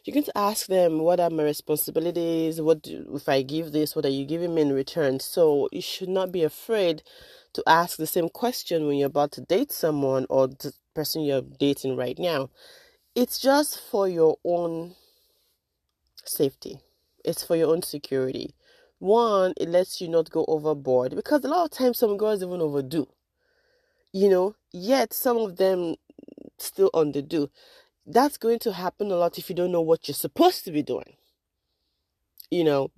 [0.03, 2.59] You're going to ask them, What are my responsibilities?
[2.61, 3.95] What do, if I give this?
[3.95, 5.19] What are you giving me in return?
[5.19, 7.03] So you should not be afraid
[7.53, 11.41] to ask the same question when you're about to date someone or the person you're
[11.41, 12.49] dating right now.
[13.15, 14.95] It's just for your own
[16.23, 16.79] safety,
[17.25, 18.55] it's for your own security.
[18.99, 22.61] One, it lets you not go overboard because a lot of times some girls even
[22.61, 23.07] overdo
[24.11, 25.95] you know, yet some of them
[26.57, 27.49] still underdo.
[28.05, 30.81] That's going to happen a lot if you don't know what you're supposed to be
[30.81, 31.15] doing.
[32.49, 32.91] You know,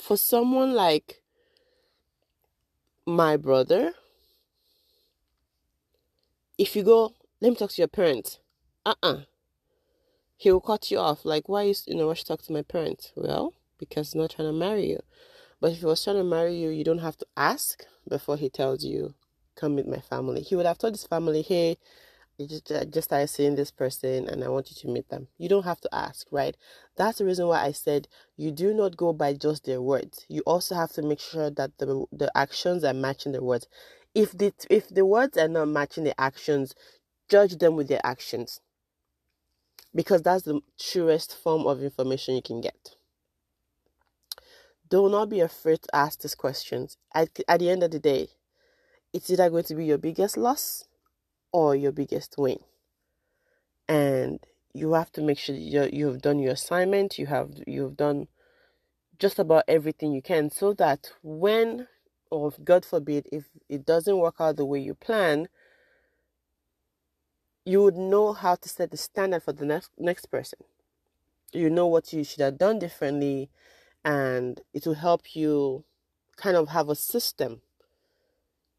[0.00, 1.22] for someone like
[3.06, 3.92] my brother,
[6.58, 8.40] if you go, let me talk to your parents,
[8.84, 9.12] uh uh-uh.
[9.12, 9.20] uh,
[10.36, 11.24] he will cut you off.
[11.24, 13.12] Like, why is you know, why should talk to my parents?
[13.16, 15.00] Well, because he's not trying to marry you.
[15.60, 18.50] But if he was trying to marry you, you don't have to ask before he
[18.50, 19.14] tells you,
[19.54, 20.42] come meet my family.
[20.42, 21.78] He would have told his family, hey,
[22.44, 25.28] just, I just started seeing this person and I want you to meet them.
[25.38, 26.54] You don't have to ask, right?
[26.96, 30.26] That's the reason why I said you do not go by just their words.
[30.28, 33.66] You also have to make sure that the the actions are matching the words.
[34.14, 36.74] If the if the words are not matching the actions,
[37.28, 38.60] judge them with their actions.
[39.94, 42.96] Because that's the truest form of information you can get
[44.88, 46.96] do not be afraid to ask these questions.
[47.14, 48.28] At, at the end of the day,
[49.12, 50.84] it's either going to be your biggest loss
[51.56, 52.58] or your biggest win.
[53.88, 54.40] And
[54.74, 58.28] you have to make sure you have done your assignment, you have you've done
[59.18, 61.88] just about everything you can so that when
[62.30, 65.48] or God forbid if it doesn't work out the way you plan,
[67.64, 70.58] you would know how to set the standard for the next next person.
[71.54, 73.48] You know what you should have done differently
[74.04, 75.84] and it will help you
[76.36, 77.62] kind of have a system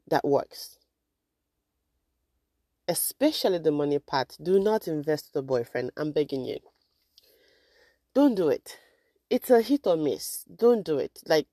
[0.08, 0.78] that works.
[2.88, 4.38] Especially the money part.
[4.42, 5.92] Do not invest with a boyfriend.
[5.98, 6.60] I'm begging you.
[8.14, 8.78] Don't do it.
[9.30, 10.46] It's a hit or miss.
[10.54, 11.20] Don't do it.
[11.26, 11.48] Like,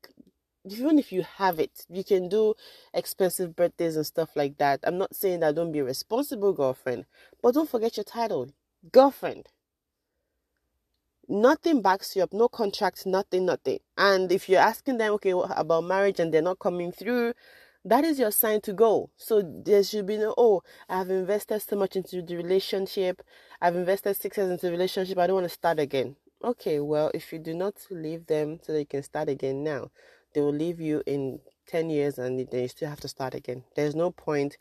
[0.65, 2.55] even if you have it, you can do
[2.95, 4.81] expensive birthdays and stuff like that.
[4.85, 7.07] I'm not saying that don't be a responsible girlfriend,
[7.43, 8.49] but don't forget your title
[8.93, 9.49] girlfriend
[11.29, 15.85] nothing backs you up no contract nothing nothing and if you're asking them okay about
[15.85, 17.33] marriage and they're not coming through
[17.85, 21.77] that is your sign to go so there should be no oh i've invested so
[21.77, 23.23] much into the relationship
[23.61, 27.11] i've invested six years into the relationship i don't want to start again okay well
[27.15, 29.91] if you do not leave them so they can start again now
[30.35, 33.65] they will leave you in 10 years and then you still have to start again
[33.77, 34.57] there's no point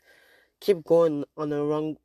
[0.60, 1.96] keep going on a wrong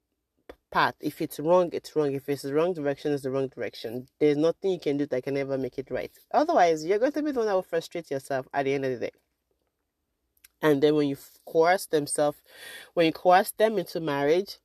[0.72, 0.96] path.
[1.00, 2.14] If it's wrong, it's wrong.
[2.14, 4.08] If it's the wrong direction, it's the wrong direction.
[4.20, 6.12] There's nothing you can do that can ever make it right.
[6.34, 8.92] Otherwise, you're going to be the one that will frustrate yourself at the end of
[8.92, 9.12] the day.
[10.62, 12.38] And then when you coerce themselves,
[12.94, 14.58] when you coerce them into marriage,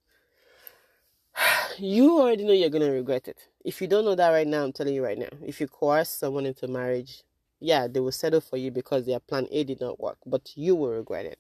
[1.79, 3.39] you already know you're going to regret it.
[3.65, 5.29] If you don't know that right now, I'm telling you right now.
[5.45, 7.23] If you coerce someone into marriage,
[7.61, 10.75] yeah, they will settle for you because their plan A did not work, but you
[10.75, 11.39] will regret it.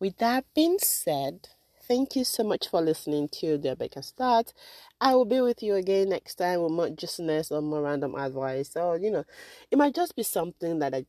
[0.00, 1.48] With that being said,
[1.88, 4.52] Thank you so much for listening to the Rebecca Start.
[5.00, 8.76] I will be with you again next time with more justness or more random advice.
[8.76, 9.24] Or, you know,
[9.70, 11.06] it might just be something that I,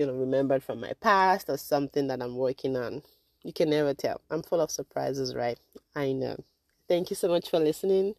[0.00, 3.02] you know, remembered from my past or something that I'm working on.
[3.44, 4.22] You can never tell.
[4.30, 5.58] I'm full of surprises, right?
[5.94, 6.42] I know.
[6.88, 8.14] Thank you so much for listening.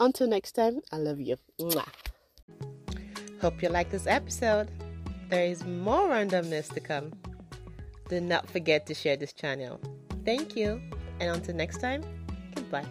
[0.00, 1.36] Until next time, I love you.
[1.60, 1.86] Mwah.
[3.40, 4.68] Hope you like this episode.
[5.28, 7.12] There is more randomness to come.
[8.08, 9.80] Do not forget to share this channel.
[10.24, 10.82] Thank you.
[11.20, 12.02] And until next time,
[12.56, 12.86] goodbye.